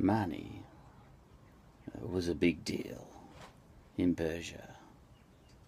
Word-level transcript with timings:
Mani 0.00 0.62
was 2.00 2.26
a 2.26 2.34
big 2.34 2.64
deal 2.64 3.06
in 3.98 4.14
Persia 4.14 4.76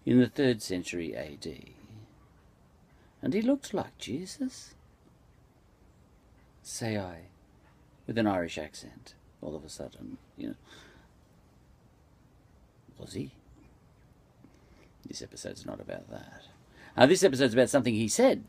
in 0.05 0.19
the 0.19 0.27
third 0.27 0.61
century 0.61 1.15
AD. 1.15 1.47
And 3.21 3.33
he 3.33 3.41
looked 3.41 3.73
like 3.73 3.97
Jesus, 3.99 4.73
say 6.63 6.97
I, 6.97 7.27
with 8.07 8.17
an 8.17 8.27
Irish 8.27 8.57
accent 8.57 9.13
all 9.41 9.55
of 9.55 9.63
a 9.63 9.69
sudden, 9.69 10.17
you 10.35 10.47
know. 10.47 10.55
Was 12.97 13.13
he? 13.13 13.31
This 15.05 15.21
episode's 15.21 15.65
not 15.65 15.79
about 15.79 16.09
that. 16.09 16.43
Uh, 16.97 17.05
this 17.05 17.23
episode's 17.23 17.53
about 17.53 17.69
something 17.69 17.93
he 17.93 18.07
said. 18.07 18.43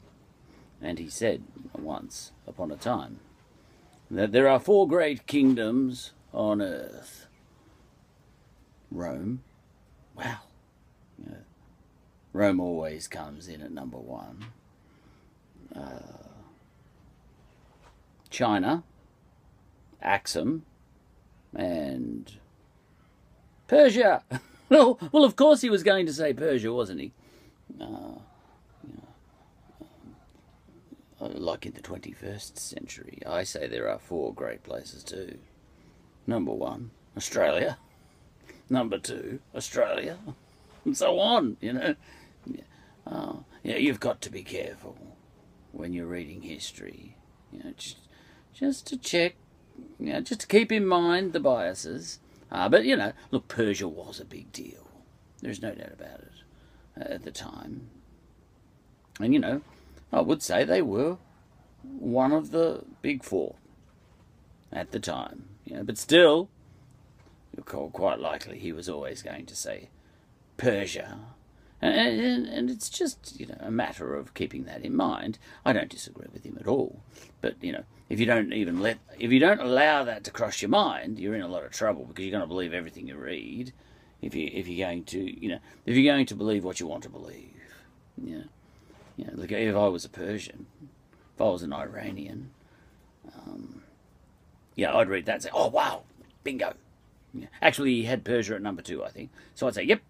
And 0.80 0.98
he 0.98 1.08
said 1.08 1.42
once 1.74 2.32
upon 2.46 2.70
a 2.70 2.76
time 2.76 3.20
that 4.10 4.32
there 4.32 4.48
are 4.48 4.58
four 4.58 4.86
great 4.86 5.26
kingdoms 5.26 6.12
on 6.32 6.60
earth 6.60 7.26
Rome. 8.94 9.42
Wow. 10.16 10.38
Rome 12.32 12.60
always 12.60 13.06
comes 13.06 13.48
in 13.48 13.62
at 13.62 13.70
number 13.70 13.96
one. 13.96 14.46
Uh, 15.74 16.28
China, 18.30 18.82
Axum, 20.02 20.64
and 21.54 22.32
Persia. 23.68 24.22
well, 24.68 24.98
of 25.12 25.36
course 25.36 25.60
he 25.60 25.70
was 25.70 25.82
going 25.82 26.06
to 26.06 26.12
say 26.12 26.32
Persia, 26.32 26.72
wasn't 26.72 27.00
he? 27.00 27.12
Uh, 27.80 28.18
like 31.32 31.66
in 31.66 31.72
the 31.72 31.80
21st 31.80 32.58
century, 32.58 33.18
I 33.26 33.44
say 33.44 33.66
there 33.66 33.88
are 33.88 33.98
four 33.98 34.34
great 34.34 34.62
places 34.62 35.02
too. 35.02 35.38
Number 36.26 36.52
one, 36.52 36.90
Australia. 37.16 37.78
Number 38.68 38.98
two, 38.98 39.40
Australia. 39.54 40.18
And 40.84 40.96
so 40.96 41.18
on, 41.18 41.56
you 41.60 41.72
know. 41.72 41.94
Uh, 43.06 43.34
yeah, 43.62 43.76
you've 43.76 44.00
got 44.00 44.20
to 44.22 44.30
be 44.30 44.42
careful 44.42 44.96
when 45.72 45.92
you're 45.92 46.06
reading 46.06 46.42
history. 46.42 47.16
You 47.52 47.62
know, 47.62 47.72
just, 47.76 47.98
just 48.52 48.86
to 48.88 48.96
check, 48.96 49.34
you 49.98 50.12
know, 50.12 50.20
just 50.20 50.40
to 50.40 50.46
keep 50.46 50.72
in 50.72 50.86
mind 50.86 51.32
the 51.32 51.40
biases. 51.40 52.18
Uh, 52.50 52.68
but, 52.68 52.84
you 52.84 52.96
know, 52.96 53.12
look, 53.30 53.48
Persia 53.48 53.88
was 53.88 54.20
a 54.20 54.24
big 54.24 54.52
deal. 54.52 54.88
There's 55.40 55.62
no 55.62 55.74
doubt 55.74 55.92
about 55.92 56.20
it 56.20 56.32
uh, 56.98 57.14
at 57.14 57.22
the 57.24 57.30
time. 57.30 57.88
And, 59.20 59.32
you 59.34 59.40
know, 59.40 59.62
I 60.14 60.20
would 60.20 60.42
say 60.42 60.64
they 60.64 60.82
were 60.82 61.18
one 61.82 62.32
of 62.32 62.52
the 62.52 62.84
big 63.02 63.24
four 63.24 63.56
at 64.72 64.92
the 64.92 65.00
time. 65.00 65.48
You 65.64 65.76
know, 65.76 65.82
but 65.82 65.98
still, 65.98 66.48
quite 67.64 68.20
likely 68.20 68.58
he 68.58 68.72
was 68.72 68.88
always 68.88 69.22
going 69.22 69.46
to 69.46 69.56
say 69.56 69.88
Persia. 70.56 71.18
And, 71.82 72.20
and, 72.20 72.46
and, 72.46 72.70
it's 72.70 72.88
just, 72.88 73.38
you 73.38 73.46
know, 73.46 73.58
a 73.60 73.70
matter 73.70 74.14
of 74.14 74.32
keeping 74.32 74.64
that 74.64 74.82
in 74.82 74.96
mind. 74.96 75.38
I 75.66 75.74
don't 75.74 75.90
disagree 75.90 76.28
with 76.32 76.44
him 76.44 76.56
at 76.58 76.66
all. 76.66 77.02
But, 77.42 77.56
you 77.60 77.72
know, 77.72 77.84
if 78.08 78.18
you 78.18 78.24
don't 78.24 78.54
even 78.54 78.80
let, 78.80 78.98
if 79.18 79.30
you 79.30 79.38
don't 79.38 79.60
allow 79.60 80.04
that 80.04 80.24
to 80.24 80.30
cross 80.30 80.62
your 80.62 80.70
mind, 80.70 81.18
you're 81.18 81.34
in 81.34 81.42
a 81.42 81.48
lot 81.48 81.64
of 81.64 81.72
trouble 81.72 82.04
because 82.04 82.24
you're 82.24 82.32
going 82.32 82.42
to 82.42 82.48
believe 82.48 82.72
everything 82.72 83.08
you 83.08 83.16
read. 83.16 83.72
If 84.22 84.34
you 84.34 84.48
if 84.50 84.66
you're 84.66 84.86
going 84.88 85.04
to, 85.04 85.18
you 85.18 85.50
know, 85.50 85.58
if 85.84 85.94
you're 85.94 86.10
going 86.10 86.24
to 86.26 86.34
believe 86.34 86.64
what 86.64 86.80
you 86.80 86.86
want 86.86 87.02
to 87.02 87.10
believe, 87.10 87.60
you 88.16 88.38
know, 88.38 88.44
you 89.16 89.26
know, 89.26 89.32
look, 89.34 89.52
if 89.52 89.76
I 89.76 89.88
was 89.88 90.04
a 90.04 90.08
Persian, 90.08 90.66
if 91.34 91.40
I 91.40 91.44
was 91.44 91.62
an 91.62 91.72
Iranian, 91.72 92.50
um, 93.34 93.82
yeah, 94.74 94.94
I'd 94.96 95.08
read 95.08 95.26
that 95.26 95.34
and 95.34 95.42
say, 95.42 95.50
oh 95.52 95.68
wow, 95.68 96.02
bingo. 96.42 96.74
Yeah. 97.32 97.46
Actually, 97.60 97.94
he 97.94 98.04
had 98.04 98.24
Persia 98.24 98.54
at 98.54 98.62
number 98.62 98.82
two, 98.82 99.04
I 99.04 99.10
think. 99.10 99.30
So 99.54 99.66
I'd 99.66 99.74
say, 99.74 99.82
yep, 99.82 100.00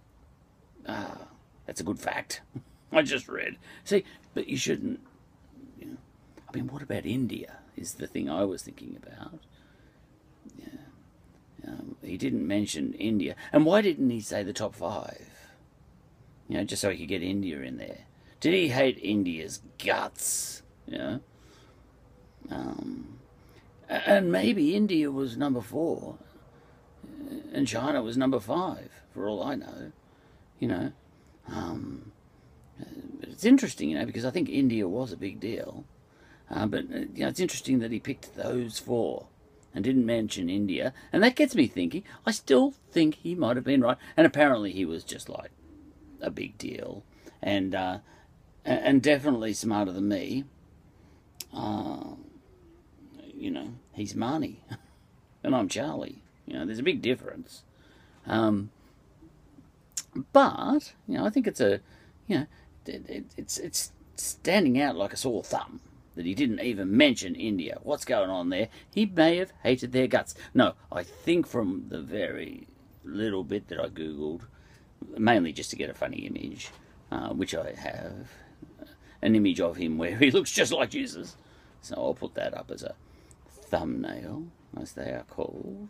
ah, 0.86 1.28
that's 1.66 1.80
a 1.80 1.84
good 1.84 1.98
fact. 1.98 2.42
I 2.92 3.02
just 3.02 3.28
read. 3.28 3.56
See, 3.84 4.04
but 4.34 4.48
you 4.48 4.56
shouldn't. 4.56 5.00
You 5.78 5.86
know, 5.86 5.96
I 6.48 6.56
mean, 6.56 6.68
what 6.68 6.82
about 6.82 7.06
India? 7.06 7.58
Is 7.76 7.94
the 7.94 8.06
thing 8.06 8.30
I 8.30 8.44
was 8.44 8.62
thinking 8.62 8.96
about. 9.02 9.40
Yeah. 10.58 11.66
Um, 11.66 11.96
he 12.02 12.16
didn't 12.16 12.46
mention 12.46 12.94
India. 12.94 13.34
And 13.52 13.66
why 13.66 13.80
didn't 13.80 14.10
he 14.10 14.20
say 14.20 14.42
the 14.42 14.52
top 14.52 14.74
five? 14.74 15.28
You 16.48 16.58
know, 16.58 16.64
just 16.64 16.82
so 16.82 16.90
he 16.90 16.98
could 16.98 17.08
get 17.08 17.22
India 17.22 17.60
in 17.62 17.78
there. 17.78 18.04
Did 18.44 18.52
he 18.52 18.68
hate 18.68 18.98
India's 19.00 19.62
guts? 19.82 20.62
Know? 20.86 21.20
Um, 22.50 23.20
and 23.88 24.30
maybe 24.30 24.76
India 24.76 25.10
was 25.10 25.34
number 25.38 25.62
four 25.62 26.18
and 27.54 27.66
China 27.66 28.02
was 28.02 28.18
number 28.18 28.38
five, 28.38 28.90
for 29.14 29.26
all 29.26 29.42
I 29.42 29.54
know. 29.54 29.92
You 30.58 30.68
know, 30.68 30.92
um, 31.50 32.12
it's 33.22 33.46
interesting, 33.46 33.88
you 33.88 33.98
know, 33.98 34.04
because 34.04 34.26
I 34.26 34.30
think 34.30 34.50
India 34.50 34.86
was 34.86 35.10
a 35.10 35.16
big 35.16 35.40
deal. 35.40 35.86
Uh, 36.50 36.66
but 36.66 36.84
uh, 36.94 36.98
you 37.14 37.20
know, 37.20 37.28
it's 37.28 37.40
interesting 37.40 37.78
that 37.78 37.92
he 37.92 37.98
picked 37.98 38.36
those 38.36 38.78
four 38.78 39.24
and 39.74 39.82
didn't 39.82 40.04
mention 40.04 40.50
India, 40.50 40.92
and 41.14 41.22
that 41.22 41.34
gets 41.34 41.54
me 41.54 41.66
thinking. 41.66 42.04
I 42.26 42.32
still 42.32 42.74
think 42.92 43.14
he 43.14 43.34
might 43.34 43.56
have 43.56 43.64
been 43.64 43.80
right, 43.80 43.96
and 44.18 44.26
apparently 44.26 44.70
he 44.70 44.84
was 44.84 45.02
just 45.02 45.30
like 45.30 45.50
a 46.20 46.30
big 46.30 46.58
deal, 46.58 47.04
and 47.42 47.74
uh, 47.74 47.98
and 48.64 49.02
definitely 49.02 49.52
smarter 49.52 49.92
than 49.92 50.08
me. 50.08 50.44
Uh, 51.52 52.14
you 53.34 53.50
know, 53.50 53.74
he's 53.92 54.14
Mani, 54.14 54.62
and 55.44 55.54
I'm 55.54 55.68
Charlie. 55.68 56.22
You 56.46 56.54
know, 56.54 56.66
there's 56.66 56.78
a 56.78 56.84
big 56.84 57.02
difference. 57.02 57.62
Um, 58.26 58.70
but 60.32 60.92
you 61.06 61.18
know, 61.18 61.24
I 61.24 61.30
think 61.30 61.46
it's 61.46 61.60
a, 61.60 61.80
you 62.26 62.38
know, 62.38 62.46
it, 62.86 63.08
it, 63.08 63.24
it's 63.36 63.58
it's 63.58 63.92
standing 64.16 64.80
out 64.80 64.96
like 64.96 65.12
a 65.12 65.16
sore 65.16 65.42
thumb 65.42 65.80
that 66.14 66.26
he 66.26 66.34
didn't 66.34 66.60
even 66.60 66.96
mention 66.96 67.34
India. 67.34 67.78
What's 67.82 68.04
going 68.04 68.30
on 68.30 68.48
there? 68.50 68.68
He 68.92 69.06
may 69.06 69.38
have 69.38 69.52
hated 69.62 69.92
their 69.92 70.06
guts. 70.06 70.34
No, 70.54 70.74
I 70.92 71.02
think 71.02 71.46
from 71.46 71.86
the 71.88 72.00
very 72.00 72.68
little 73.04 73.44
bit 73.44 73.68
that 73.68 73.80
I 73.80 73.88
googled, 73.88 74.42
mainly 75.18 75.52
just 75.52 75.70
to 75.70 75.76
get 75.76 75.90
a 75.90 75.94
funny 75.94 76.18
image, 76.18 76.70
uh, 77.10 77.30
which 77.30 77.54
I 77.54 77.72
have, 77.72 78.28
an 79.24 79.34
image 79.34 79.60
of 79.60 79.76
him 79.76 79.98
where 79.98 80.16
he 80.16 80.30
looks 80.36 80.52
just 80.52 80.70
like 80.70 80.90
Jesus. 80.90 81.36
So 81.80 81.96
I'll 81.96 82.14
put 82.14 82.34
that 82.34 82.54
up 82.54 82.70
as 82.70 82.82
a 82.82 82.94
thumbnail, 83.48 84.44
as 84.80 84.92
they 84.92 85.10
are 85.10 85.24
called. 85.28 85.88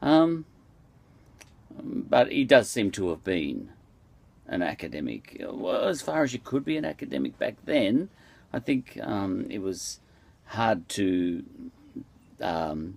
Um, 0.00 0.46
but 1.70 2.32
he 2.32 2.44
does 2.44 2.70
seem 2.70 2.90
to 2.92 3.10
have 3.10 3.24
been 3.24 3.70
an 4.46 4.62
academic. 4.62 5.36
Well, 5.40 5.84
as 5.84 6.00
far 6.00 6.22
as 6.22 6.32
you 6.32 6.38
could 6.38 6.64
be 6.64 6.76
an 6.76 6.84
academic 6.84 7.38
back 7.38 7.56
then, 7.64 8.08
I 8.52 8.60
think 8.60 8.98
um, 9.02 9.46
it 9.50 9.60
was 9.60 10.00
hard 10.46 10.88
to 10.90 11.44
um, 12.40 12.96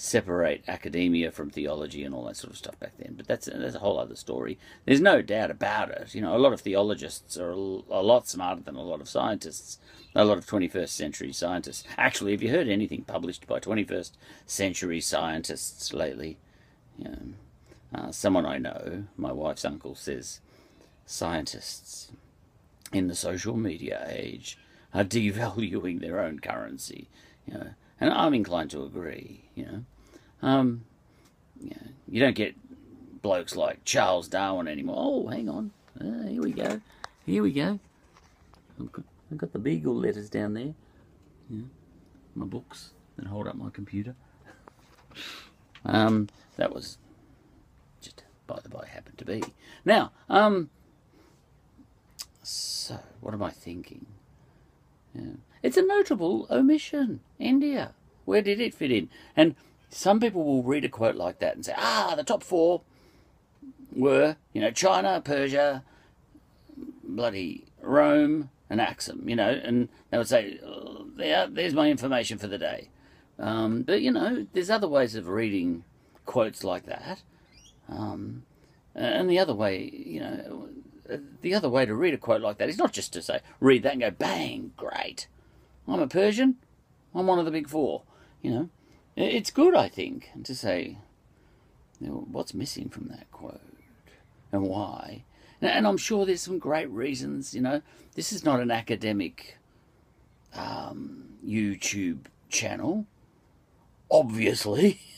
separate 0.00 0.64
academia 0.66 1.30
from 1.30 1.50
theology 1.50 2.04
and 2.04 2.14
all 2.14 2.24
that 2.24 2.34
sort 2.34 2.50
of 2.50 2.56
stuff 2.56 2.78
back 2.80 2.92
then. 2.96 3.12
But 3.18 3.26
that's, 3.28 3.50
that's 3.52 3.74
a 3.74 3.80
whole 3.80 3.98
other 3.98 4.16
story. 4.16 4.58
There's 4.86 5.00
no 5.02 5.20
doubt 5.20 5.50
about 5.50 5.90
it. 5.90 6.14
You 6.14 6.22
know, 6.22 6.34
a 6.34 6.38
lot 6.38 6.54
of 6.54 6.62
theologists 6.62 7.36
are 7.36 7.50
a, 7.50 7.54
lot 7.54 8.26
smarter 8.26 8.62
than 8.62 8.76
a 8.76 8.82
lot 8.82 9.02
of 9.02 9.10
scientists. 9.10 9.78
A 10.14 10.24
lot 10.24 10.38
of 10.38 10.46
21st 10.46 10.88
century 10.88 11.34
scientists. 11.34 11.84
Actually, 11.98 12.32
have 12.32 12.42
you 12.42 12.48
heard 12.48 12.66
anything 12.66 13.02
published 13.02 13.46
by 13.46 13.60
21st 13.60 14.12
century 14.46 15.02
scientists 15.02 15.92
lately? 15.92 16.38
You 16.98 17.04
know, 17.04 17.18
uh, 17.94 18.10
someone 18.10 18.46
I 18.46 18.56
know, 18.56 19.04
my 19.18 19.32
wife's 19.32 19.66
uncle, 19.66 19.94
says 19.94 20.40
scientists 21.04 22.10
in 22.90 23.08
the 23.08 23.14
social 23.14 23.54
media 23.54 24.06
age 24.08 24.56
are 24.94 25.04
devaluing 25.04 26.00
their 26.00 26.20
own 26.20 26.38
currency. 26.38 27.06
You 27.46 27.54
know, 27.54 27.70
and 28.00 28.12
I'm 28.12 28.34
inclined 28.34 28.70
to 28.70 28.82
agree. 28.82 29.44
You 29.54 29.66
know, 29.66 29.84
um, 30.42 30.84
you, 31.60 31.74
you 32.08 32.20
don't 32.20 32.34
get 32.34 32.54
blokes 33.22 33.54
like 33.54 33.84
Charles 33.84 34.28
Darwin 34.28 34.68
anymore. 34.68 34.96
Oh, 34.98 35.26
hang 35.28 35.48
on, 35.48 35.70
uh, 36.00 36.28
here 36.28 36.42
we 36.42 36.52
go, 36.52 36.80
here 37.26 37.42
we 37.42 37.52
go. 37.52 37.78
I've 39.30 39.38
got 39.38 39.52
the 39.52 39.58
Beagle 39.58 39.94
letters 39.94 40.30
down 40.30 40.54
there. 40.54 40.74
Yeah, 41.48 41.62
my 42.34 42.46
books 42.46 42.90
that 43.16 43.26
hold 43.26 43.46
up 43.46 43.56
my 43.56 43.70
computer. 43.70 44.14
um, 45.84 46.28
that 46.56 46.74
was 46.74 46.98
just 48.00 48.24
by 48.46 48.58
the 48.62 48.68
by 48.68 48.86
happened 48.86 49.18
to 49.18 49.24
be. 49.24 49.42
Now, 49.84 50.12
um, 50.28 50.70
so 52.42 52.98
what 53.20 53.34
am 53.34 53.42
I 53.42 53.50
thinking? 53.50 54.06
Yeah. 55.14 55.36
It's 55.62 55.76
a 55.76 55.82
notable 55.82 56.46
omission. 56.50 57.20
India. 57.38 57.94
Where 58.24 58.42
did 58.42 58.60
it 58.60 58.74
fit 58.74 58.90
in? 58.90 59.08
And 59.36 59.54
some 59.88 60.20
people 60.20 60.44
will 60.44 60.62
read 60.62 60.84
a 60.84 60.88
quote 60.88 61.16
like 61.16 61.38
that 61.40 61.56
and 61.56 61.64
say, 61.64 61.74
ah, 61.76 62.14
the 62.16 62.24
top 62.24 62.42
four 62.42 62.82
were, 63.92 64.36
you 64.52 64.60
know, 64.60 64.70
China, 64.70 65.20
Persia, 65.24 65.84
bloody 67.02 67.64
Rome, 67.82 68.50
and 68.70 68.80
Axum, 68.80 69.28
you 69.28 69.34
know, 69.34 69.50
and 69.50 69.88
they 70.10 70.18
would 70.18 70.28
say, 70.28 70.60
there, 71.16 71.48
there's 71.48 71.74
my 71.74 71.90
information 71.90 72.38
for 72.38 72.46
the 72.46 72.58
day. 72.58 72.88
Um, 73.38 73.82
but 73.82 74.00
you 74.00 74.12
know, 74.12 74.46
there's 74.52 74.70
other 74.70 74.88
ways 74.88 75.16
of 75.16 75.26
reading 75.26 75.84
quotes 76.24 76.62
like 76.62 76.86
that. 76.86 77.22
Um, 77.88 78.44
and 78.94 79.28
the 79.28 79.38
other 79.38 79.54
way, 79.54 79.90
you 79.92 80.20
know, 80.20 80.68
the 81.42 81.54
other 81.54 81.68
way 81.68 81.84
to 81.84 81.94
read 81.94 82.14
a 82.14 82.18
quote 82.18 82.40
like 82.40 82.58
that 82.58 82.68
is 82.68 82.78
not 82.78 82.92
just 82.92 83.12
to 83.14 83.22
say, 83.22 83.40
read 83.58 83.82
that 83.82 83.92
and 83.92 84.02
go, 84.02 84.10
bang, 84.10 84.72
great. 84.76 85.26
I'm 85.90 86.00
a 86.00 86.06
Persian. 86.06 86.56
I'm 87.14 87.26
one 87.26 87.38
of 87.38 87.44
the 87.44 87.50
big 87.50 87.68
four. 87.68 88.02
You 88.42 88.50
know, 88.50 88.68
it's 89.16 89.50
good, 89.50 89.74
I 89.74 89.88
think, 89.88 90.30
to 90.44 90.54
say, 90.54 90.98
you 92.00 92.06
know, 92.08 92.26
what's 92.30 92.54
missing 92.54 92.88
from 92.88 93.08
that 93.08 93.30
quote 93.32 93.60
and 94.52 94.62
why. 94.62 95.24
And 95.60 95.86
I'm 95.86 95.98
sure 95.98 96.24
there's 96.24 96.40
some 96.40 96.58
great 96.58 96.88
reasons, 96.90 97.54
you 97.54 97.60
know. 97.60 97.82
This 98.14 98.32
is 98.32 98.44
not 98.44 98.60
an 98.60 98.70
academic 98.70 99.58
um, 100.54 101.34
YouTube 101.46 102.26
channel, 102.48 103.06
obviously. 104.10 105.00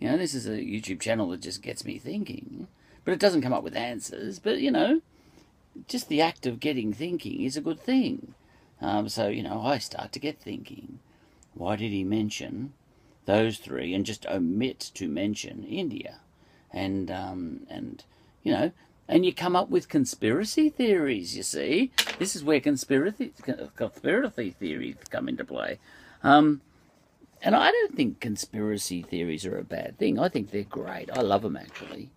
You 0.00 0.10
know, 0.10 0.18
this 0.18 0.34
is 0.34 0.46
a 0.46 0.58
YouTube 0.58 1.00
channel 1.00 1.30
that 1.30 1.40
just 1.40 1.62
gets 1.62 1.82
me 1.82 1.98
thinking. 1.98 2.66
But 3.04 3.14
it 3.14 3.20
doesn't 3.20 3.40
come 3.40 3.54
up 3.54 3.62
with 3.62 3.76
answers. 3.76 4.38
But, 4.38 4.58
you 4.58 4.70
know, 4.70 5.00
just 5.88 6.08
the 6.08 6.20
act 6.20 6.44
of 6.46 6.60
getting 6.60 6.92
thinking 6.92 7.40
is 7.40 7.56
a 7.56 7.62
good 7.62 7.80
thing. 7.80 8.34
Um, 8.84 9.08
so, 9.08 9.28
you 9.28 9.42
know, 9.42 9.62
I 9.62 9.78
start 9.78 10.12
to 10.12 10.18
get 10.18 10.38
thinking. 10.38 10.98
Why 11.54 11.74
did 11.76 11.90
he 11.90 12.04
mention 12.04 12.74
those 13.24 13.56
three 13.56 13.94
and 13.94 14.04
just 14.04 14.26
omit 14.26 14.90
to 14.94 15.08
mention 15.08 15.64
India? 15.64 16.20
And, 16.70 17.10
um, 17.10 17.60
and 17.70 18.04
you 18.42 18.52
know, 18.52 18.72
and 19.08 19.24
you 19.24 19.32
come 19.32 19.56
up 19.56 19.70
with 19.70 19.88
conspiracy 19.88 20.68
theories, 20.68 21.34
you 21.34 21.42
see. 21.42 21.92
This 22.18 22.36
is 22.36 22.44
where 22.44 22.60
conspiracy, 22.60 23.32
conspiracy 23.74 24.50
theories 24.50 24.96
come 25.08 25.30
into 25.30 25.44
play. 25.46 25.78
Um, 26.22 26.60
and 27.42 27.56
I 27.56 27.70
don't 27.70 27.96
think 27.96 28.20
conspiracy 28.20 29.00
theories 29.00 29.46
are 29.46 29.58
a 29.58 29.64
bad 29.64 29.98
thing. 29.98 30.18
I 30.18 30.28
think 30.28 30.50
they're 30.50 30.62
great. 30.62 31.10
I 31.10 31.22
love 31.22 31.42
them, 31.42 31.56
actually. 31.56 32.10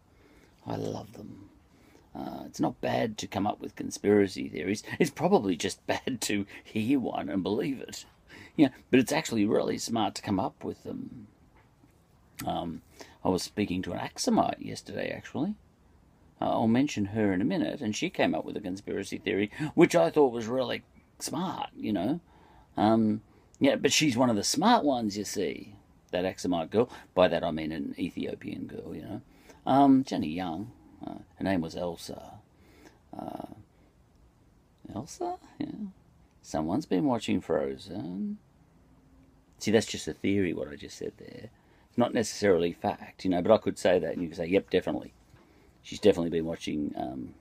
I 0.66 0.76
love 0.76 1.14
them. 1.14 1.50
Uh, 2.18 2.44
it's 2.46 2.60
not 2.60 2.82
bad 2.82 3.18
to 3.18 3.28
come 3.28 3.46
up 3.46 3.60
with 3.60 3.76
conspiracy 3.76 4.50
theories. 4.50 4.84
It's 5.00 5.12
probably 5.12 5.56
just 5.56 5.86
bad 5.88 6.22
to 6.22 6.46
hear 6.64 7.00
one 7.00 7.30
and 7.30 7.44
believe 7.44 7.80
it. 7.82 8.06
Yeah, 8.56 8.70
but 8.90 9.00
it's 9.00 9.12
actually 9.12 9.46
really 9.46 9.78
smart 9.78 10.16
to 10.16 10.22
come 10.22 10.40
up 10.40 10.64
with 10.64 10.84
them. 10.84 11.28
Um, 12.46 12.82
I 13.24 13.30
was 13.30 13.44
speaking 13.44 13.82
to 13.84 13.94
an 13.94 14.00
Axumite 14.00 14.60
yesterday, 14.60 15.12
actually. 15.16 15.56
Uh, 16.42 16.52
I'll 16.52 16.68
mention 16.68 17.06
her 17.06 17.34
in 17.34 17.42
a 17.42 17.46
minute, 17.46 17.82
and 17.82 17.96
she 17.96 18.10
came 18.10 18.34
up 18.34 18.46
with 18.46 18.58
a 18.58 18.62
conspiracy 18.62 19.18
theory, 19.18 19.52
which 19.76 19.96
I 19.96 20.10
thought 20.10 20.34
was 20.34 20.48
really 20.48 20.84
smart, 21.20 21.70
you 21.76 21.94
know. 21.94 22.20
Um, 22.76 23.22
yeah, 23.60 23.76
but 23.76 23.92
she's 23.92 24.18
one 24.18 24.30
of 24.30 24.36
the 24.36 24.44
smart 24.44 24.84
ones, 24.84 25.18
you 25.18 25.24
see. 25.24 25.76
That 26.12 26.26
Axumite 26.26 26.70
girl. 26.70 26.90
By 27.14 27.28
that 27.28 27.44
I 27.44 27.52
mean 27.52 27.72
an 27.72 27.94
Ethiopian 28.00 28.66
girl, 28.66 28.96
you 28.96 29.02
know. 29.02 29.22
Um, 29.66 30.04
Jenny 30.04 30.30
Young. 30.30 30.72
Uh, 31.06 31.20
her 31.38 31.44
name 31.44 31.62
was 31.62 31.76
Elsa. 31.76 32.34
Uh, 33.18 33.48
Elsa? 34.94 35.36
Yeah. 35.60 35.68
Someone's 36.42 36.86
been 36.86 37.06
watching 37.06 37.42
Frozen. 37.42 38.38
See, 39.60 39.72
that's 39.72 39.86
just 39.86 40.08
a 40.08 40.14
theory, 40.14 40.54
what 40.54 40.70
I 40.70 40.76
just 40.76 40.98
said 40.98 41.14
there. 41.18 41.50
It's 41.90 41.98
not 41.98 42.14
necessarily 42.14 42.74
fact, 42.74 43.26
you 43.26 43.32
know, 43.32 43.42
but 43.42 43.52
I 43.52 43.58
could 43.58 43.78
say 43.78 44.00
that 44.00 44.14
and 44.14 44.22
you 44.22 44.30
could 44.30 44.38
say, 44.38 44.46
yep, 44.46 44.70
definitely. 44.70 45.14
She's 45.84 46.00
definitely 46.00 46.30
been 46.30 46.46
watching, 46.46 46.94
um, 46.96 47.34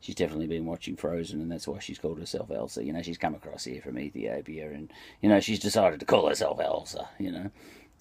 she's 0.00 0.14
definitely 0.14 0.46
been 0.46 0.66
watching 0.66 0.96
Frozen 0.96 1.40
and 1.40 1.50
that's 1.50 1.68
why 1.68 1.78
she's 1.78 1.98
called 1.98 2.18
herself 2.18 2.50
Elsa. 2.50 2.84
You 2.84 2.92
know, 2.92 3.02
she's 3.02 3.18
come 3.18 3.34
across 3.34 3.64
here 3.64 3.80
from 3.80 3.98
Ethiopia 3.98 4.70
and, 4.70 4.92
you 5.22 5.28
know, 5.28 5.40
she's 5.40 5.60
decided 5.60 6.00
to 6.00 6.06
call 6.06 6.28
herself 6.28 6.60
Elsa, 6.60 7.08
you 7.18 7.30
know. 7.32 7.50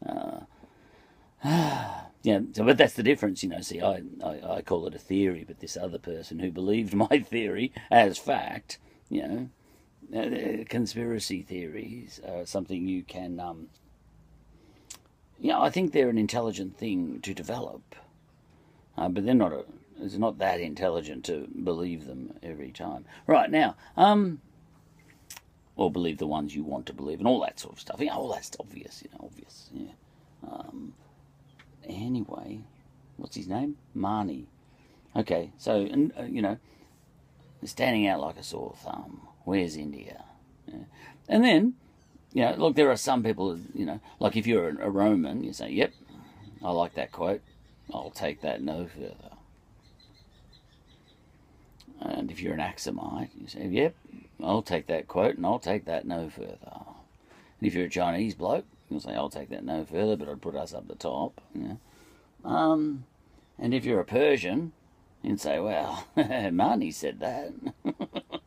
Uh, 0.06 0.40
yeah, 2.24 2.40
so, 2.54 2.64
but 2.64 2.78
that's 2.78 2.94
the 2.94 3.04
difference, 3.04 3.44
you 3.44 3.50
know. 3.50 3.62
See, 3.62 3.82
I, 3.82 4.02
I, 4.24 4.56
I 4.56 4.62
call 4.62 4.88
it 4.88 4.96
a 4.96 5.00
theory, 5.00 5.44
but 5.46 5.60
this 5.60 5.76
other 5.76 6.00
person 6.00 6.40
who 6.40 6.52
believed 6.52 6.94
my 7.12 7.20
theory 7.20 7.74
as 7.92 8.18
fact, 8.18 8.80
you 9.10 9.28
know, 9.28 9.50
uh, 10.18 10.64
conspiracy 10.70 11.42
theories 11.42 12.22
are 12.28 12.46
something 12.46 12.88
you 12.88 13.04
can, 13.04 13.40
um, 13.40 13.68
you 15.40 15.50
know, 15.50 15.62
I 15.62 15.70
think 15.70 15.92
they're 15.92 16.10
an 16.10 16.18
intelligent 16.18 16.78
thing 16.78 17.20
to 17.22 17.34
develop, 17.34 17.96
uh, 18.98 19.10
but 19.10 19.26
they're 19.26 19.34
not 19.34 19.52
a, 19.52 19.66
it's 20.00 20.16
not 20.16 20.38
that 20.38 20.62
intelligent 20.62 21.26
to 21.26 21.48
believe 21.64 22.06
them 22.06 22.34
every 22.42 22.72
time. 22.72 23.06
Right 23.28 23.52
now, 23.52 23.76
um, 23.98 24.40
or 25.76 25.92
believe 25.92 26.20
the 26.20 26.28
ones 26.28 26.56
you 26.56 26.64
want 26.64 26.86
to 26.86 26.94
believe 26.94 27.20
and 27.20 27.28
all 27.28 27.42
that 27.42 27.60
sort 27.60 27.74
of 27.74 27.80
stuff. 27.82 28.00
Yeah, 28.00 28.16
all 28.16 28.32
that's 28.32 28.52
obvious, 28.60 29.04
you 29.04 29.10
know, 29.12 29.26
obvious. 29.26 29.70
Yeah. 29.74 29.92
Um, 30.50 30.94
anyway, 31.88 32.62
what's 33.18 33.36
his 33.36 33.48
name? 33.48 33.78
Mani. 33.94 34.48
Okay, 35.16 35.52
so 35.58 35.76
and 35.76 36.12
uh, 36.18 36.24
you 36.24 36.42
know, 36.42 36.58
standing 37.64 38.08
out 38.08 38.20
like 38.20 38.38
a 38.38 38.44
sore 38.44 38.76
thumb. 38.78 39.22
Where's 39.46 39.76
India? 39.76 40.24
Yeah. 40.68 40.86
And 41.28 41.44
then, 41.44 41.74
you 42.34 42.44
know, 42.44 42.56
look, 42.56 42.76
there 42.76 42.90
are 42.90 42.96
some 42.96 43.24
people, 43.24 43.60
you 43.74 43.86
know, 43.86 44.00
like 44.20 44.36
if 44.36 44.48
you're 44.48 44.70
a 44.70 44.90
Roman, 44.90 45.44
you 45.44 45.54
say, 45.54 45.70
"Yep, 45.70 45.94
I 46.64 46.72
like 46.72 46.96
that 46.96 47.12
quote. 47.12 47.42
I'll 47.94 48.12
take 48.12 48.42
that 48.42 48.62
no 48.62 48.88
further." 48.88 49.32
And 52.02 52.32
if 52.32 52.42
you're 52.42 52.54
an 52.54 52.60
Axumite, 52.60 53.30
you 53.40 53.48
say, 53.48 53.68
"Yep, 53.68 53.96
I'll 54.44 54.62
take 54.62 54.88
that 54.88 55.08
quote 55.08 55.36
and 55.36 55.46
I'll 55.46 55.60
take 55.60 55.86
that 55.86 56.06
no 56.06 56.30
further." 56.30 56.58
And 57.60 57.68
if 57.68 57.76
you're 57.76 57.86
a 57.86 57.90
Chinese 57.90 58.36
bloke, 58.36 58.66
you'll 58.94 59.02
say, 59.02 59.16
"I'll 59.16 59.30
take 59.30 59.50
that 59.50 59.64
no 59.64 59.86
further," 59.86 60.16
but 60.16 60.30
I'd 60.30 60.42
put 60.42 60.56
us 60.56 60.74
up 60.74 60.88
the 60.88 60.96
top. 60.96 61.42
Know? 61.54 61.80
Um, 62.46 63.06
and 63.60 63.74
if 63.74 63.86
you're 63.86 64.00
a 64.00 64.06
Persian, 64.06 64.74
you'd 65.22 65.42
say, 65.42 65.60
"Well, 65.60 66.08
Mani 66.52 66.92
said 66.92 67.20
that." 67.20 67.54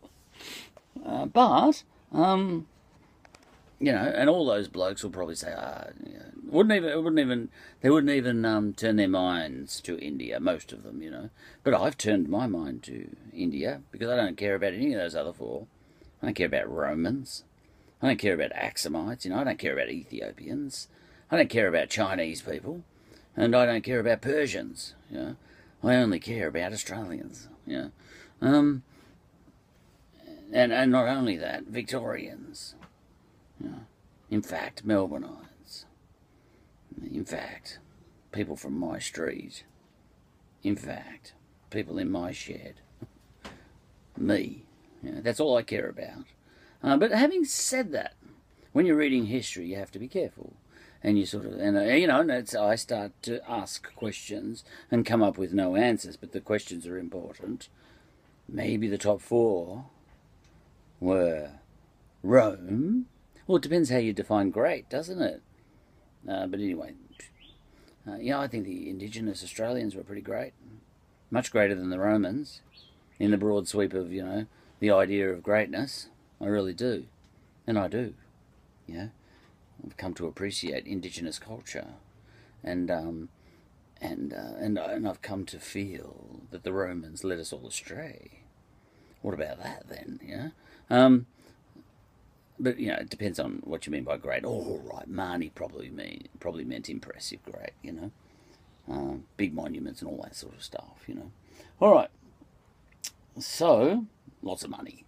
uh, 1.05 1.27
but 1.27 1.83
um, 2.13 2.67
you 3.79 3.93
know, 3.93 4.13
and 4.15 4.31
all 4.31 4.47
those 4.47 4.69
blokes 4.69 5.03
will 5.03 5.11
probably 5.11 5.35
say, 5.35 5.53
"Ah, 5.57 5.87
wouldn't 6.47 6.75
even, 6.75 7.05
wouldn't 7.05 7.21
even, 7.21 7.49
they 7.81 7.91
wouldn't 7.91 8.13
even 8.13 8.45
um, 8.45 8.73
turn 8.73 8.97
their 8.97 9.09
minds 9.09 9.81
to 9.83 9.99
India. 9.99 10.41
Most 10.41 10.73
of 10.73 10.83
them, 10.83 11.03
you 11.03 11.11
know. 11.11 11.31
But 11.63 11.75
I've 11.75 11.99
turned 11.99 12.29
my 12.29 12.47
mind 12.47 12.83
to 12.85 13.09
India 13.35 13.83
because 13.91 14.09
I 14.09 14.17
don't 14.17 14.37
care 14.37 14.55
about 14.55 14.73
any 14.73 14.93
of 14.95 15.01
those 15.01 15.17
other 15.17 15.33
four. 15.33 15.67
I 16.23 16.27
don't 16.27 16.35
care 16.35 16.47
about 16.47 16.71
Romans. 16.71 17.45
I 18.03 18.09
don't 18.09 18.19
care 18.19 18.35
about 18.35 18.53
Axumites. 18.53 19.25
You 19.25 19.31
know, 19.31 19.39
I 19.39 19.45
don't 19.45 19.59
care 19.59 19.73
about 19.73 19.89
Ethiopians. 19.89 20.89
I 21.31 21.37
don't 21.37 21.49
care 21.51 21.69
about 21.69 21.89
Chinese 21.89 22.43
people, 22.43 22.83
and 23.37 23.57
I 23.57 23.67
don't 23.67 23.83
care 23.83 24.01
about 24.01 24.21
Persians. 24.21 24.95
You 25.11 25.19
know, 25.19 25.37
I 25.83 25.97
only 25.97 26.21
care 26.21 26.49
about 26.49 26.73
Australians. 26.73 27.49
You 27.67 27.77
know, 27.79 27.91
um, 28.41 28.83
and 30.53 30.73
and 30.73 30.93
not 30.93 31.09
only 31.09 31.37
that, 31.37 31.65
Victorians. 31.65 32.75
You 33.61 33.71
know, 33.71 33.81
in 34.31 34.43
fact, 34.43 34.87
Melbourneites. 34.87 35.87
In 37.03 37.25
fact, 37.25 37.79
people 38.31 38.57
from 38.57 38.79
my 38.79 38.99
street. 38.99 39.65
In 40.63 40.77
fact, 40.77 41.33
people 41.71 41.99
in 41.99 42.11
my 42.11 42.33
shed. 42.33 42.75
Me. 44.17 44.65
You 45.03 45.13
know, 45.13 45.21
that's 45.21 45.41
all 45.41 45.57
I 45.57 45.63
care 45.63 45.89
about. 45.89 46.25
Uh, 46.83 46.97
but 46.97 47.11
having 47.11 47.45
said 47.45 47.93
that, 47.93 48.15
when 48.73 48.87
you're 48.87 48.97
reading 48.97 49.27
history, 49.27 49.67
you 49.67 49.77
have 49.77 49.91
to 49.93 49.99
be 49.99 50.09
careful. 50.09 50.55
And 51.03 51.19
you 51.19 51.27
sort 51.27 51.47
of, 51.47 51.53
and 51.53 51.77
uh, 51.77 51.83
you 51.83 52.07
know, 52.07 52.21
and 52.21 52.33
I 52.33 52.75
start 52.75 53.13
to 53.23 53.41
ask 53.49 53.95
questions 53.95 54.65
and 54.91 55.07
come 55.07 55.23
up 55.23 55.39
with 55.39 55.53
no 55.53 55.77
answers, 55.77 56.17
but 56.17 56.33
the 56.33 56.41
questions 56.41 56.87
are 56.87 56.99
important. 56.99 57.69
Maybe 58.49 58.89
the 58.89 58.99
top 58.99 59.21
four 59.21 59.87
were 61.01 61.51
Rome. 62.23 63.07
Well, 63.47 63.57
it 63.57 63.63
depends 63.63 63.91
how 63.91 63.99
you 63.99 64.13
define 64.13 64.51
great, 64.51 64.89
doesn't 64.89 65.23
it? 65.23 65.43
Uh, 66.29 66.47
but 66.47 66.61
anyway, 66.61 66.95
uh, 68.09 68.17
yeah, 68.17 68.41
I 68.41 68.49
think 68.49 68.65
the 68.65 68.91
indigenous 68.91 69.45
Australians 69.45 69.95
were 69.95 70.03
pretty 70.03 70.23
great. 70.23 70.53
Much 71.31 71.53
greater 71.53 71.75
than 71.75 71.91
the 71.91 71.99
Romans 71.99 72.63
in 73.19 73.31
the 73.31 73.37
broad 73.37 73.69
sweep 73.69 73.95
of, 73.95 74.13
you 74.13 74.25
know, 74.25 74.47
the 74.81 74.91
idea 74.91 75.31
of 75.31 75.43
greatness. 75.43 76.09
I 76.41 76.47
really 76.47 76.75
do. 76.75 77.05
And 77.67 77.79
I 77.79 77.89
do. 77.89 78.15
Yeah. 78.87 79.09
I've 79.85 79.97
come 79.97 80.15
to 80.15 80.27
appreciate 80.27 80.87
indigenous 80.87 81.39
culture. 81.39 81.89
And, 82.63 82.91
um, 82.91 83.29
and, 84.01 84.33
uh, 84.33 84.57
and, 84.59 84.79
and 84.79 85.09
I've 85.09 85.23
come 85.23 85.45
to 85.47 85.59
feel 85.59 86.41
that 86.51 86.63
the 86.63 86.73
Romans 86.73 87.25
led 87.25 87.41
us 87.41 87.53
all 87.53 87.67
astray. 87.67 88.41
What 89.23 89.35
about 89.35 89.63
that 89.63 89.89
then? 89.89 90.21
Yeah. 90.25 90.49
Um, 90.91 91.27
but 92.59 92.79
you 92.79 92.89
know, 92.89 92.97
it 92.97 93.11
depends 93.11 93.39
on 93.39 93.61
what 93.65 93.87
you 93.87 93.93
mean 93.93 94.05
by 94.05 94.17
great. 94.17 94.45
Oh, 94.45 94.81
right, 94.85 95.09
Mani 95.09 95.51
probably 95.51 95.91
mean 95.91 96.29
probably 96.41 96.65
meant 96.65 96.89
impressive, 96.89 97.41
great. 97.43 97.73
You 97.83 97.93
know, 97.93 98.11
uh, 98.91 99.17
big 99.37 99.55
monuments 99.55 100.01
and 100.01 100.11
all 100.11 100.23
that 100.23 100.37
sort 100.37 100.55
of 100.55 100.63
stuff. 100.63 101.05
You 101.07 101.17
know. 101.17 101.31
All 101.81 101.93
right. 101.93 102.11
So 103.39 104.07
lots 104.43 104.65
of 104.65 104.71
money. 104.71 105.06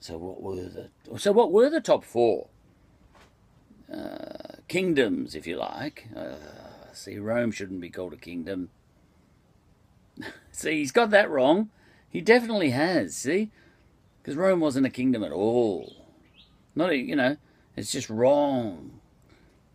So 0.00 0.16
what 0.16 0.42
were 0.42 0.56
the 0.56 0.90
so 1.18 1.32
what 1.32 1.52
were 1.52 1.70
the 1.70 1.80
top 1.80 2.04
four? 2.04 2.48
uh, 3.92 4.56
kingdoms, 4.68 5.34
if 5.34 5.46
you 5.46 5.56
like. 5.56 6.06
Uh, 6.16 6.34
see, 6.92 7.18
Rome 7.18 7.50
shouldn't 7.50 7.80
be 7.80 7.90
called 7.90 8.12
a 8.12 8.16
kingdom. 8.16 8.70
see, 10.52 10.78
he's 10.78 10.92
got 10.92 11.10
that 11.10 11.30
wrong. 11.30 11.70
He 12.08 12.20
definitely 12.20 12.70
has, 12.70 13.16
see? 13.16 13.50
Because 14.22 14.36
Rome 14.36 14.60
wasn't 14.60 14.86
a 14.86 14.90
kingdom 14.90 15.24
at 15.24 15.32
all. 15.32 16.06
Not, 16.74 16.90
a, 16.90 16.96
you 16.96 17.16
know, 17.16 17.36
it's 17.76 17.92
just 17.92 18.10
wrong 18.10 19.00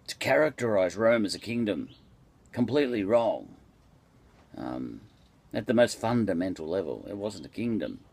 to 0.08 0.15
characterize 0.17 0.96
Rome 0.96 1.25
as 1.25 1.36
a 1.36 1.39
kingdom. 1.39 1.89
Completely 2.51 3.03
wrong. 3.03 3.55
Um, 4.58 5.01
at 5.53 5.67
the 5.67 5.74
most 5.74 6.00
fundamental 6.00 6.67
level, 6.67 7.05
it 7.10 7.17
wasn't 7.17 7.46
a 7.46 7.50
kingdom. 7.50 8.04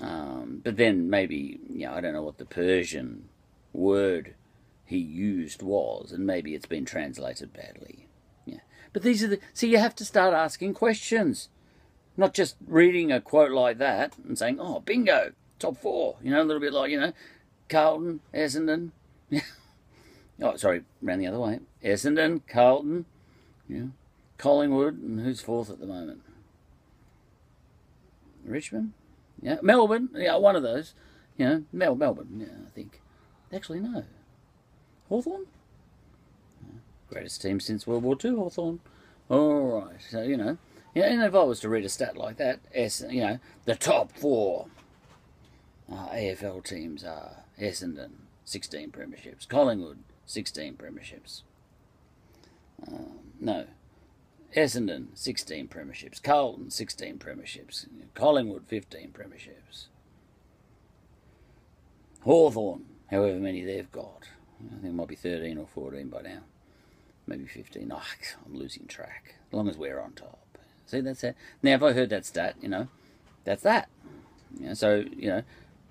Um, 0.00 0.60
but 0.64 0.76
then 0.76 1.08
maybe, 1.08 1.60
you 1.68 1.86
know, 1.86 1.94
I 1.94 2.00
don't 2.00 2.12
know 2.12 2.22
what 2.22 2.38
the 2.38 2.44
Persian 2.44 3.28
word 3.72 4.34
he 4.84 4.98
used 4.98 5.62
was, 5.62 6.12
and 6.12 6.26
maybe 6.26 6.54
it's 6.54 6.66
been 6.66 6.84
translated 6.84 7.52
badly. 7.52 8.06
Yeah. 8.44 8.60
But 8.92 9.02
these 9.02 9.22
are 9.22 9.28
the, 9.28 9.40
see, 9.52 9.68
you 9.68 9.78
have 9.78 9.94
to 9.96 10.04
start 10.04 10.34
asking 10.34 10.74
questions. 10.74 11.48
Not 12.16 12.34
just 12.34 12.56
reading 12.66 13.10
a 13.10 13.20
quote 13.20 13.50
like 13.50 13.78
that 13.78 14.16
and 14.18 14.38
saying, 14.38 14.58
oh, 14.60 14.80
bingo, 14.80 15.32
top 15.58 15.76
four. 15.78 16.16
You 16.22 16.30
know, 16.30 16.42
a 16.42 16.44
little 16.44 16.60
bit 16.60 16.72
like, 16.72 16.90
you 16.90 17.00
know, 17.00 17.12
Carlton, 17.68 18.20
Essendon. 18.32 18.90
oh, 20.42 20.56
sorry, 20.56 20.82
ran 21.02 21.18
the 21.18 21.26
other 21.26 21.40
way. 21.40 21.60
Essendon, 21.82 22.42
Carlton, 22.46 23.04
yeah, 23.68 23.86
Collingwood, 24.38 24.98
and 24.98 25.20
who's 25.20 25.40
fourth 25.40 25.70
at 25.70 25.80
the 25.80 25.86
moment? 25.86 26.22
Richmond? 28.44 28.92
Yeah, 29.42 29.58
Melbourne. 29.62 30.10
Yeah, 30.14 30.36
one 30.36 30.56
of 30.56 30.62
those. 30.62 30.94
You 31.36 31.46
know, 31.46 31.64
Mel 31.72 31.96
Melbourne. 31.96 32.36
Yeah, 32.40 32.66
I 32.66 32.70
think. 32.74 33.00
Actually, 33.52 33.80
no. 33.80 34.04
Hawthorn. 35.08 35.46
Greatest 37.08 37.42
team 37.42 37.60
since 37.60 37.86
World 37.86 38.02
War 38.02 38.16
II, 38.22 38.32
Hawthorn. 38.32 38.80
All 39.28 39.82
right. 39.82 40.00
So 40.08 40.22
you 40.22 40.36
know, 40.36 40.58
yeah, 40.94 41.06
and 41.06 41.22
if 41.22 41.34
I 41.34 41.42
was 41.42 41.60
to 41.60 41.68
read 41.68 41.84
a 41.84 41.88
stat 41.88 42.16
like 42.16 42.36
that, 42.38 42.60
S, 42.72 43.04
you 43.08 43.20
know, 43.20 43.38
the 43.64 43.74
top 43.74 44.12
four 44.12 44.66
uh, 45.90 46.08
AFL 46.08 46.64
teams 46.64 47.04
are 47.04 47.44
Essendon, 47.60 48.10
16 48.44 48.90
premierships. 48.90 49.48
Collingwood, 49.48 49.98
16 50.26 50.74
premierships. 50.74 51.42
Um, 52.86 53.18
no, 53.40 53.66
Essendon, 54.56 55.06
16 55.14 55.68
premierships. 55.68 56.22
Carlton, 56.22 56.70
16 56.70 57.18
premierships. 57.18 57.86
Collingwood, 58.14 58.66
15 58.66 59.12
premierships. 59.12 59.86
Hawthorn, 62.20 62.84
however 63.10 63.38
many 63.38 63.64
they've 63.64 63.90
got. 63.90 64.28
I 64.64 64.80
think 64.80 64.84
it 64.84 64.94
might 64.94 65.08
be 65.08 65.16
13 65.16 65.58
or 65.58 65.66
14 65.66 66.08
by 66.08 66.22
now. 66.22 66.40
Maybe 67.26 67.46
15. 67.46 67.90
Oh, 67.92 68.02
I'm 68.46 68.54
losing 68.54 68.86
track. 68.86 69.34
As 69.48 69.52
long 69.52 69.68
as 69.68 69.76
we're 69.76 70.00
on 70.00 70.12
top. 70.12 70.38
See, 70.86 71.00
that's 71.00 71.24
it. 71.24 71.36
Now, 71.62 71.74
if 71.74 71.82
I 71.82 71.92
heard 71.92 72.10
that 72.10 72.24
stat, 72.24 72.56
you 72.60 72.68
know, 72.68 72.88
that's 73.44 73.62
that. 73.62 73.88
You 74.58 74.68
know, 74.68 74.74
so, 74.74 75.04
you 75.16 75.28
know, 75.28 75.42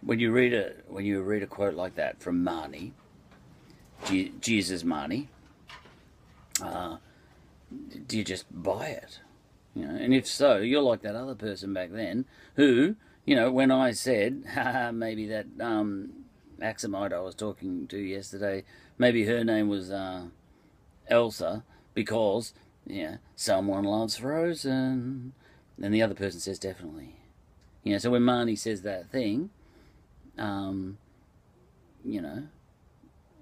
when 0.01 0.19
you 0.19 0.31
read 0.31 0.53
a 0.53 0.73
when 0.87 1.05
you 1.05 1.21
read 1.21 1.43
a 1.43 1.47
quote 1.47 1.73
like 1.73 1.95
that 1.95 2.21
from 2.21 2.43
Mani, 2.43 2.93
Jesus 4.39 4.83
Mani, 4.83 5.29
uh, 6.61 6.97
do 8.07 8.17
you 8.17 8.23
just 8.23 8.45
buy 8.51 8.87
it? 8.87 9.19
You 9.75 9.87
know, 9.87 9.95
and 9.95 10.13
if 10.13 10.27
so, 10.27 10.57
you're 10.57 10.81
like 10.81 11.01
that 11.01 11.15
other 11.15 11.35
person 11.35 11.73
back 11.73 11.91
then 11.91 12.25
who, 12.55 12.95
you 13.25 13.35
know, 13.35 13.51
when 13.51 13.71
I 13.71 13.91
said, 13.91 14.43
maybe 14.93 15.27
that 15.27 15.47
um, 15.59 16.11
Axumite 16.61 17.13
I 17.13 17.21
was 17.21 17.35
talking 17.35 17.87
to 17.87 17.97
yesterday, 17.97 18.63
maybe 18.97 19.25
her 19.25 19.43
name 19.43 19.67
was 19.69 19.91
uh, 19.91 20.25
Elsa 21.07 21.63
because, 21.93 22.53
yeah, 22.85 23.17
someone 23.35 23.83
loves 23.83 24.17
Frozen. 24.17 25.33
And 25.81 25.93
the 25.93 26.03
other 26.03 26.13
person 26.13 26.39
says, 26.39 26.59
definitely. 26.59 27.15
You 27.83 27.93
know, 27.93 27.97
so 27.97 28.11
when 28.11 28.23
Mani 28.23 28.55
says 28.55 28.83
that 28.83 29.09
thing, 29.09 29.49
um, 30.37 30.97
you 32.05 32.21
know, 32.21 32.43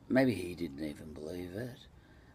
maybe 0.08 0.34
he 0.34 0.56
didn't 0.56 0.84
even 0.84 1.14
believe 1.14 1.52
it. 1.56 1.78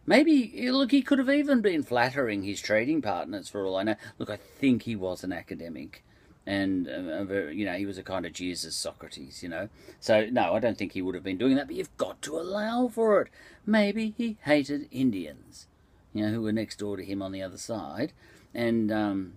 Maybe, 0.07 0.71
look, 0.71 0.91
he 0.91 1.01
could 1.01 1.19
have 1.19 1.29
even 1.29 1.61
been 1.61 1.83
flattering 1.83 2.43
his 2.43 2.61
trading 2.61 3.01
partners 3.01 3.49
for 3.49 3.65
all 3.65 3.75
I 3.75 3.83
know. 3.83 3.95
Look, 4.17 4.29
I 4.29 4.37
think 4.37 4.83
he 4.83 4.95
was 4.95 5.23
an 5.23 5.33
academic. 5.33 6.03
And, 6.45 6.87
uh, 6.87 7.47
you 7.49 7.65
know, 7.65 7.73
he 7.73 7.85
was 7.85 7.97
a 7.97 8.03
kind 8.03 8.25
of 8.25 8.31
Jesus 8.31 8.73
Socrates, 8.73 9.43
you 9.43 9.49
know. 9.49 9.67
So, 9.99 10.27
no, 10.31 10.53
I 10.55 10.59
don't 10.59 10.77
think 10.77 10.93
he 10.93 11.01
would 11.01 11.13
have 11.13 11.25
been 11.25 11.37
doing 11.37 11.55
that, 11.57 11.67
but 11.67 11.75
you've 11.75 11.95
got 11.97 12.21
to 12.21 12.39
allow 12.39 12.87
for 12.87 13.21
it. 13.21 13.27
Maybe 13.65 14.13
he 14.17 14.37
hated 14.43 14.87
Indians, 14.91 15.67
you 16.13 16.25
know, 16.25 16.31
who 16.31 16.41
were 16.41 16.53
next 16.53 16.79
door 16.79 16.95
to 16.95 17.03
him 17.03 17.21
on 17.21 17.33
the 17.33 17.41
other 17.41 17.57
side. 17.57 18.13
And, 18.55 18.89
um, 18.93 19.33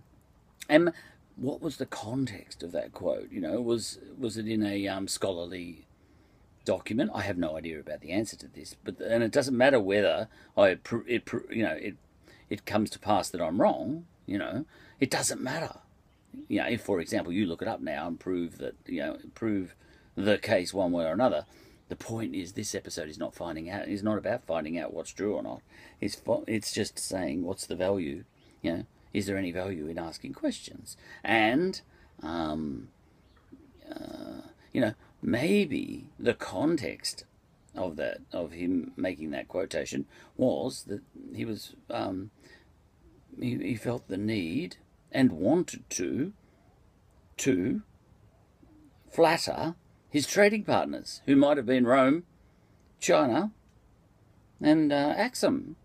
and 0.69 0.93
what 1.35 1.61
was 1.61 1.79
the 1.79 1.87
context 1.87 2.63
of 2.63 2.71
that 2.73 2.93
quote? 2.93 3.33
You 3.33 3.41
know, 3.41 3.61
was 3.61 3.99
was 4.19 4.37
it 4.37 4.47
in 4.47 4.63
a 4.63 4.87
um, 4.87 5.09
scholarly 5.09 5.87
document? 6.65 7.11
I 7.15 7.23
have 7.23 7.39
no 7.39 7.57
idea 7.57 7.81
about 7.81 8.01
the 8.01 8.13
answer 8.13 8.37
to 8.37 8.49
this, 8.49 8.77
but 8.85 9.01
and 9.01 9.23
it 9.23 9.33
doesn't 9.33 9.57
matter 9.57 9.81
whether 9.81 10.29
I 10.57 10.79
it 11.07 11.29
you 11.51 11.63
know 11.63 11.73
it 11.73 11.97
it 12.49 12.67
comes 12.67 12.91
to 12.91 12.99
pass 12.99 13.29
that 13.31 13.41
I'm 13.41 13.61
wrong. 13.61 14.07
You 14.27 14.39
know, 14.39 14.65
it 14.99 15.11
doesn't 15.11 15.41
matter. 15.41 15.79
You 16.49 16.61
know, 16.61 16.69
if 16.69 16.83
for 16.83 17.01
example 17.01 17.33
you 17.33 17.47
look 17.47 17.63
it 17.63 17.69
up 17.69 17.81
now 17.81 18.07
and 18.07 18.19
prove 18.19 18.59
that 18.59 18.75
you 18.87 19.01
know 19.01 19.19
prove 19.35 19.75
the 20.15 20.39
case 20.39 20.75
one 20.75 20.93
way 20.93 21.05
or 21.05 21.13
another. 21.13 21.47
The 21.89 21.97
point 21.97 22.37
is, 22.37 22.53
this 22.53 22.77
episode 22.77 23.09
is 23.09 23.19
not 23.19 23.35
finding 23.35 23.69
out. 23.69 23.89
Is 23.89 24.03
not 24.03 24.17
about 24.17 24.45
finding 24.45 24.79
out 24.79 24.95
what's 24.95 25.11
true 25.11 25.35
or 25.35 25.43
not. 25.43 25.61
It's 26.01 26.21
it's 26.47 26.73
just 26.73 26.99
saying 26.99 27.43
what's 27.43 27.67
the 27.67 27.75
value. 27.75 28.25
You 28.63 28.73
know, 28.73 28.85
is 29.13 29.27
there 29.27 29.37
any 29.37 29.51
value 29.51 29.89
in 29.89 29.99
asking 29.99 30.35
questions? 30.35 30.97
And, 31.25 31.81
um, 32.23 32.89
uh, 33.91 34.43
you 34.73 34.81
know, 34.81 34.95
maybe 35.23 36.07
the 36.19 36.35
context 36.35 37.25
of 37.75 37.97
that 37.97 38.19
of 38.33 38.53
him 38.53 38.93
making 38.97 39.31
that 39.31 39.49
quotation 39.49 40.05
was 40.37 40.85
that 40.85 41.01
he 41.35 41.45
was 41.45 41.75
um, 41.89 42.31
he, 43.39 43.57
he 43.59 43.77
felt 43.77 44.09
the 44.09 44.17
need 44.17 44.77
and 45.13 45.33
wanted 45.33 45.89
to 45.91 46.33
to 47.37 47.83
flatter 49.11 49.75
his 50.11 50.27
trading 50.27 50.65
partners, 50.65 51.23
who 51.27 51.37
might 51.37 51.57
have 51.57 51.67
been 51.67 51.87
Rome, 51.87 52.25
China, 52.99 53.53
and 54.61 54.93
uh, 54.93 55.15
Axum. 55.17 55.77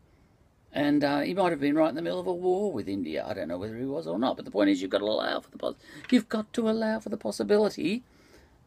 And 0.73 1.03
uh, 1.03 1.21
he 1.21 1.33
might 1.33 1.51
have 1.51 1.61
been 1.61 1.75
right 1.75 1.89
in 1.89 1.95
the 1.95 2.01
middle 2.01 2.19
of 2.19 2.27
a 2.27 2.33
war 2.33 2.73
with 2.73 2.89
India. 2.89 3.25
I 3.25 3.33
don't 3.33 3.47
know 3.47 3.57
whether 3.57 3.77
he 3.77 3.85
was 3.85 4.07
or 4.07 4.19
not. 4.19 4.35
But 4.35 4.43
the 4.43 4.51
point 4.51 4.69
is, 4.69 4.81
you've 4.81 4.91
got 4.91 4.97
to 4.97 5.05
allow 5.05 5.39
for 5.39 5.49
the 5.49 5.57
pos- 5.57 5.75
you've 6.11 6.27
got 6.27 6.51
to 6.53 6.69
allow 6.69 6.99
for 6.99 7.07
the 7.07 7.17
possibility 7.17 8.03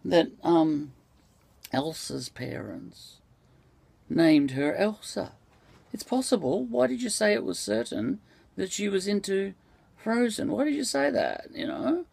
that 0.08 0.30
um, 0.42 0.92
Elsa's 1.72 2.28
parents 2.28 3.16
named 4.08 4.52
her 4.52 4.74
Elsa. 4.74 5.32
It's 5.92 6.02
possible. 6.02 6.64
Why 6.64 6.86
did 6.86 7.02
you 7.02 7.08
say 7.08 7.32
it 7.32 7.44
was 7.44 7.58
certain 7.58 8.20
that 8.56 8.72
she 8.72 8.88
was 8.88 9.06
into 9.06 9.54
Frozen? 9.96 10.50
Why 10.50 10.64
did 10.64 10.74
you 10.74 10.84
say 10.84 11.10
that? 11.10 11.46
You 11.52 11.66
know. 11.66 12.04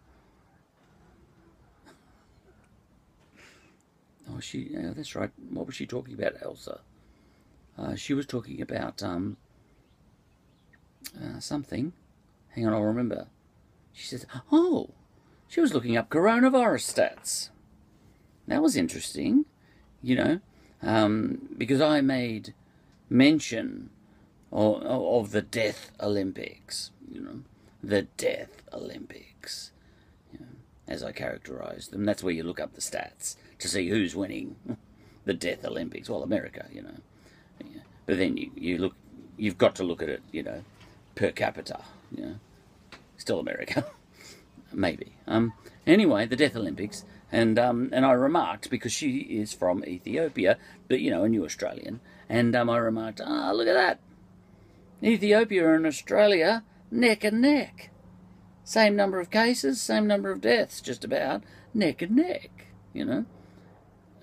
Oh, 4.29 4.39
she. 4.39 4.69
Yeah, 4.71 4.91
that's 4.95 5.15
right. 5.15 5.31
What 5.49 5.67
was 5.67 5.75
she 5.75 5.85
talking 5.85 6.13
about, 6.13 6.33
Elsa? 6.41 6.81
Uh, 7.77 7.95
she 7.95 8.13
was 8.13 8.25
talking 8.25 8.61
about 8.61 9.03
um, 9.03 9.37
uh, 11.21 11.39
something. 11.39 11.93
Hang 12.49 12.65
on, 12.67 12.73
I'll 12.73 12.81
remember. 12.81 13.27
She 13.93 14.05
says, 14.05 14.25
Oh, 14.51 14.89
she 15.47 15.61
was 15.61 15.73
looking 15.73 15.97
up 15.97 16.09
coronavirus 16.09 16.93
stats. 16.93 17.49
That 18.47 18.61
was 18.61 18.75
interesting, 18.75 19.45
you 20.01 20.15
know, 20.15 20.39
um, 20.81 21.49
because 21.57 21.81
I 21.81 22.01
made 22.01 22.53
mention 23.09 23.89
of, 24.51 24.83
of 24.83 25.31
the 25.31 25.41
Death 25.41 25.91
Olympics, 25.99 26.91
you 27.11 27.21
know, 27.21 27.41
the 27.83 28.03
Death 28.17 28.61
Olympics, 28.73 29.71
you 30.31 30.39
know, 30.39 30.45
as 30.87 31.03
I 31.03 31.11
characterized 31.11 31.91
them. 31.91 32.05
That's 32.05 32.23
where 32.23 32.33
you 32.33 32.43
look 32.43 32.59
up 32.59 32.73
the 32.73 32.81
stats 32.81 33.35
to 33.59 33.67
see 33.67 33.89
who's 33.89 34.15
winning 34.15 34.55
the 35.25 35.33
Death 35.33 35.65
Olympics. 35.65 36.09
Well, 36.09 36.23
America, 36.23 36.67
you 36.71 36.81
know. 36.81 36.95
But 38.05 38.17
then 38.17 38.37
you, 38.37 38.51
you 38.55 38.77
look, 38.77 38.95
you've 39.37 39.57
got 39.57 39.75
to 39.75 39.83
look 39.83 40.01
at 40.03 40.09
it, 40.09 40.21
you 40.31 40.43
know, 40.43 40.63
per 41.15 41.31
capita. 41.31 41.79
You 42.15 42.25
know, 42.25 42.35
still 43.17 43.39
America, 43.39 43.85
maybe. 44.73 45.13
Um, 45.27 45.53
anyway, 45.87 46.27
the 46.27 46.35
Death 46.35 46.55
Olympics, 46.55 47.03
and 47.31 47.57
um, 47.59 47.89
and 47.91 48.05
I 48.05 48.11
remarked 48.11 48.69
because 48.69 48.91
she 48.91 49.17
is 49.17 49.53
from 49.53 49.83
Ethiopia, 49.85 50.57
but 50.87 50.99
you 50.99 51.11
know, 51.11 51.23
a 51.23 51.29
new 51.29 51.45
Australian, 51.45 51.99
and 52.29 52.55
um, 52.55 52.69
I 52.69 52.77
remarked, 52.77 53.21
ah, 53.23 53.49
oh, 53.51 53.55
look 53.55 53.67
at 53.67 53.73
that, 53.73 53.99
Ethiopia 55.03 55.73
and 55.73 55.85
Australia 55.85 56.63
neck 56.91 57.23
and 57.23 57.41
neck, 57.41 57.89
same 58.63 58.95
number 58.95 59.19
of 59.19 59.29
cases, 59.29 59.81
same 59.81 60.07
number 60.07 60.31
of 60.31 60.41
deaths, 60.41 60.81
just 60.81 61.03
about 61.03 61.43
neck 61.73 62.01
and 62.01 62.15
neck, 62.15 62.67
you 62.93 63.05
know. 63.05 63.25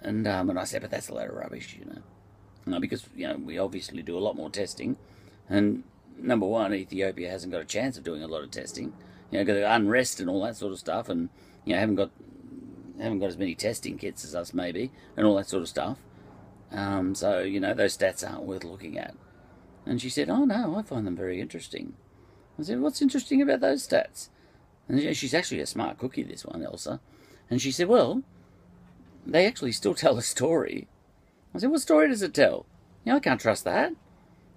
And 0.03 0.27
um, 0.27 0.51
and 0.51 0.59
I 0.59 0.65
said, 0.65 0.83
but 0.83 0.91
that's 0.91 1.09
a 1.09 1.15
load 1.15 1.31
of 1.31 1.37
rubbish, 1.37 1.79
you 1.79 1.85
know. 1.87 2.77
uh, 2.77 2.81
because 2.81 3.07
you 3.15 3.29
know 3.29 3.37
we 3.37 3.59
obviously 3.59 4.03
do 4.03 4.17
a 4.17 4.21
lot 4.21 4.37
more 4.37 4.51
testing, 4.51 4.97
and 5.49 5.85
number 6.19 6.47
one, 6.47 6.75
Ethiopia 6.75 7.31
hasn't 7.31 7.53
got 7.53 7.63
a 7.63 7.67
chance 7.67 7.97
of 7.97 8.05
doing 8.05 8.23
a 8.23 8.27
lot 8.27 8.43
of 8.43 8.51
testing. 8.51 8.93
You 9.31 9.39
know, 9.39 9.45
got 9.45 9.77
unrest 9.77 10.21
and 10.21 10.29
all 10.29 10.43
that 10.45 10.57
sort 10.57 10.73
of 10.73 10.79
stuff, 10.79 11.09
and 11.09 11.29
you 11.65 11.75
know 11.75 11.81
haven't 11.81 11.97
got 11.97 12.11
haven't 13.01 13.21
got 13.21 13.27
as 13.27 13.39
many 13.39 13.55
testing 13.55 13.99
kits 13.99 14.25
as 14.25 14.35
us 14.35 14.55
maybe, 14.55 14.91
and 15.17 15.27
all 15.27 15.37
that 15.37 15.49
sort 15.49 15.63
of 15.63 15.69
stuff. 15.69 15.99
Um, 16.71 17.15
so 17.15 17.41
you 17.41 17.61
know 17.61 17.75
those 17.75 17.97
stats 17.97 18.29
aren't 18.29 18.45
worth 18.45 18.65
looking 18.65 18.99
at. 18.99 19.15
And 19.85 20.01
she 20.01 20.09
said, 20.09 20.31
"Oh 20.31 20.45
no, 20.45 20.77
I 20.77 20.83
find 20.83 21.07
them 21.07 21.17
very 21.17 21.41
interesting." 21.41 21.95
I 22.59 22.63
said, 22.63 22.81
"What's 22.81 23.03
interesting 23.03 23.43
about 23.43 23.61
those 23.61 23.87
stats?" 23.87 24.29
And 24.89 25.17
she's 25.17 25.35
actually 25.35 25.61
a 25.61 25.67
smart 25.67 25.99
cookie, 25.99 26.23
this 26.23 26.45
one, 26.45 26.63
Elsa. 26.63 27.01
And 27.51 27.61
she 27.61 27.71
said, 27.71 27.89
"Well, 27.89 28.23
they 29.27 29.47
actually 29.47 29.73
still 29.73 29.95
tell 30.03 30.19
a 30.19 30.23
story." 30.23 30.89
I 31.55 31.59
said, 31.59 31.71
"What 31.71 31.81
story 31.81 32.09
does 32.09 32.23
it 32.23 32.35
tell?" 32.35 32.67
You 33.05 33.13
know, 33.13 33.17
I 33.17 33.21
can't 33.21 33.41
trust 33.41 33.65
that. 33.65 33.93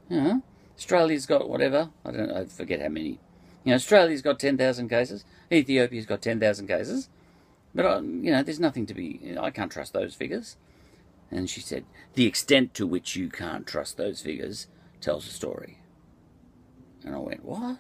You 0.10 0.22
know, 0.22 0.42
Australia's 0.78 1.26
got 1.26 1.50
whatever. 1.50 1.90
I 2.06 2.12
don't 2.12 2.32
I 2.32 2.46
forget 2.46 2.82
how 2.82 2.90
many. 2.90 3.20
You 3.64 3.72
know, 3.72 3.76
Australia's 3.76 4.22
got 4.22 4.40
10,000 4.40 4.90
cases. 4.90 5.26
Ethiopia's 5.52 6.06
got 6.06 6.22
10,000 6.22 6.68
cases. 6.68 7.10
But, 7.76 7.86
uh, 7.86 8.02
you 8.02 8.32
know, 8.32 8.42
there's 8.42 8.60
nothing 8.60 8.86
to 8.86 8.94
be... 8.94 9.36
I 9.40 9.52
can't 9.52 9.72
trust 9.72 9.92
those 9.92 10.16
figures. 10.16 10.56
And 11.30 11.50
she 11.50 11.60
said, 11.60 11.84
the 12.14 12.26
extent 12.26 12.74
to 12.76 12.88
which 12.88 13.18
you 13.18 13.30
can't 13.30 13.68
trust 13.68 13.98
those 13.98 14.22
figures 14.22 14.68
tells 15.02 15.28
a 15.28 15.32
story. 15.32 15.80
And 17.04 17.14
I 17.14 17.20
went, 17.20 17.44
what? 17.44 17.80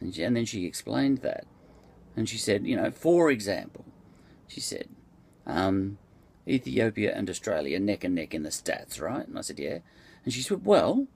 And, 0.00 0.14
she, 0.14 0.24
and 0.24 0.36
then 0.36 0.44
she 0.44 0.66
explained 0.66 1.18
that. 1.18 1.46
And 2.16 2.28
she 2.28 2.36
said, 2.36 2.66
you 2.66 2.74
know, 2.74 2.90
for 2.90 3.30
example, 3.30 3.84
she 4.48 4.60
said, 4.60 4.88
um, 5.46 5.98
Ethiopia 6.48 7.14
and 7.14 7.30
Australia 7.30 7.78
neck 7.78 8.02
and 8.02 8.14
neck 8.14 8.34
in 8.34 8.42
the 8.42 8.50
stats, 8.50 9.00
right? 9.00 9.26
And 9.26 9.38
I 9.38 9.42
said, 9.42 9.58
yeah. 9.58 9.78
And 10.24 10.34
she 10.34 10.42
said, 10.42 10.64
well, 10.64 11.06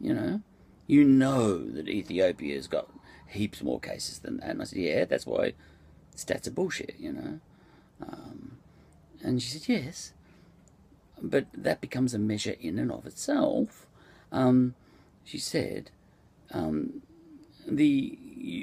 you 0.00 0.14
know, 0.14 0.42
you 0.86 1.04
know 1.04 1.58
that 1.58 1.88
Ethiopia's 1.88 2.68
got 2.68 2.88
heaps 3.26 3.62
more 3.62 3.80
cases 3.80 4.20
than 4.20 4.38
that. 4.38 4.50
And 4.50 4.62
I 4.62 4.64
said, 4.64 4.78
yeah, 4.78 5.04
that's 5.04 5.26
why 5.26 5.54
stats 6.18 6.46
are 6.46 6.50
bullshit, 6.50 6.96
you 6.98 7.12
know. 7.12 7.40
Um, 8.02 8.58
and 9.22 9.40
she 9.40 9.58
said, 9.58 9.68
yes. 9.68 10.12
But 11.22 11.46
that 11.54 11.80
becomes 11.80 12.12
a 12.12 12.18
measure 12.18 12.56
in 12.60 12.78
and 12.78 12.92
of 12.92 13.06
itself. 13.06 13.86
Um, 14.30 14.74
she 15.24 15.38
said, 15.38 15.90
um, 16.52 17.02
the 17.66 18.18